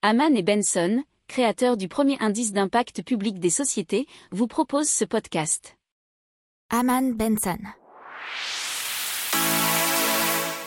Haman 0.00 0.36
et 0.36 0.44
Benson, 0.44 1.02
créateurs 1.26 1.76
du 1.76 1.88
premier 1.88 2.16
indice 2.20 2.52
d'impact 2.52 3.02
public 3.02 3.40
des 3.40 3.50
sociétés, 3.50 4.06
vous 4.30 4.46
proposent 4.46 4.88
ce 4.88 5.04
podcast. 5.04 5.76
Haman 6.70 7.14
Benson. 7.14 7.58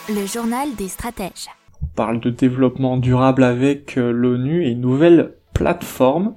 Le 0.09 0.25
journal 0.25 0.75
des 0.75 0.89
stratèges. 0.89 1.47
On 1.81 1.85
parle 1.95 2.19
de 2.19 2.29
développement 2.29 2.97
durable 2.97 3.45
avec 3.45 3.97
euh, 3.97 4.11
l'ONU 4.11 4.65
et 4.65 4.71
une 4.71 4.81
nouvelle 4.81 5.37
plateforme 5.53 6.35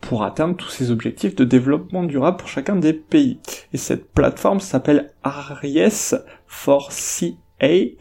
pour 0.00 0.22
atteindre 0.22 0.54
tous 0.54 0.68
ces 0.68 0.92
objectifs 0.92 1.34
de 1.34 1.44
développement 1.44 2.04
durable 2.04 2.36
pour 2.36 2.48
chacun 2.48 2.76
des 2.76 2.92
pays. 2.92 3.40
Et 3.72 3.76
cette 3.76 4.12
plateforme 4.12 4.60
s'appelle 4.60 5.12
ARIES 5.24 6.14
for 6.46 6.92
CA 6.92 7.34
et 7.60 7.96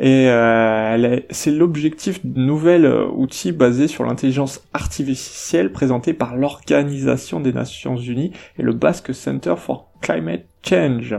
euh, 0.00 1.20
c'est 1.30 1.50
l'objectif 1.50 2.24
de 2.24 2.40
nouvel 2.40 2.84
euh, 2.84 3.06
outil 3.06 3.52
basé 3.52 3.88
sur 3.88 4.04
l'intelligence 4.04 4.62
artificielle 4.74 5.72
présenté 5.72 6.12
par 6.12 6.36
l'Organisation 6.36 7.40
des 7.40 7.52
Nations 7.52 7.96
Unies 7.96 8.32
et 8.58 8.62
le 8.62 8.72
Basque 8.72 9.14
Center 9.14 9.54
for 9.56 9.90
Climate 10.00 10.44
Change. 10.62 11.16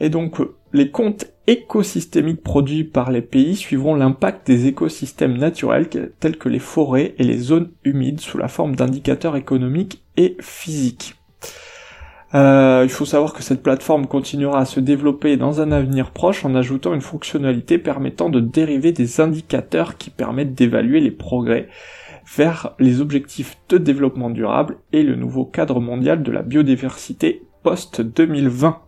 Et 0.00 0.10
donc 0.10 0.38
les 0.72 0.90
comptes 0.90 1.26
écosystémiques 1.46 2.42
produits 2.42 2.84
par 2.84 3.10
les 3.10 3.22
pays 3.22 3.56
suivront 3.56 3.94
l'impact 3.94 4.46
des 4.46 4.66
écosystèmes 4.66 5.38
naturels 5.38 5.88
tels 6.20 6.36
que 6.36 6.48
les 6.48 6.58
forêts 6.58 7.14
et 7.18 7.24
les 7.24 7.38
zones 7.38 7.70
humides 7.84 8.20
sous 8.20 8.38
la 8.38 8.48
forme 8.48 8.76
d'indicateurs 8.76 9.36
économiques 9.36 10.02
et 10.16 10.36
physiques. 10.40 11.14
Euh, 12.34 12.82
il 12.84 12.90
faut 12.90 13.06
savoir 13.06 13.32
que 13.32 13.42
cette 13.42 13.62
plateforme 13.62 14.06
continuera 14.06 14.60
à 14.60 14.64
se 14.66 14.80
développer 14.80 15.36
dans 15.36 15.60
un 15.60 15.72
avenir 15.72 16.10
proche 16.10 16.44
en 16.44 16.54
ajoutant 16.54 16.92
une 16.92 17.00
fonctionnalité 17.00 17.78
permettant 17.78 18.28
de 18.28 18.40
dériver 18.40 18.92
des 18.92 19.20
indicateurs 19.20 19.96
qui 19.96 20.10
permettent 20.10 20.54
d'évaluer 20.54 21.00
les 21.00 21.10
progrès 21.10 21.68
vers 22.36 22.74
les 22.78 23.00
objectifs 23.00 23.56
de 23.70 23.78
développement 23.78 24.28
durable 24.28 24.76
et 24.92 25.02
le 25.02 25.14
nouveau 25.14 25.46
cadre 25.46 25.80
mondial 25.80 26.22
de 26.22 26.30
la 26.30 26.42
biodiversité 26.42 27.42
post-2020. 27.62 28.87